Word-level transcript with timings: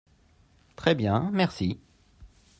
Très 0.75 0.95
bien, 0.95 1.29
merci. 1.31 1.79